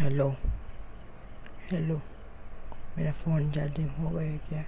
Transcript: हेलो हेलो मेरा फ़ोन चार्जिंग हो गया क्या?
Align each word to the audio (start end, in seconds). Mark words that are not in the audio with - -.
हेलो 0.00 0.28
हेलो 1.70 1.94
मेरा 2.98 3.12
फ़ोन 3.12 3.50
चार्जिंग 3.52 3.88
हो 3.90 4.10
गया 4.10 4.36
क्या? 4.48 4.64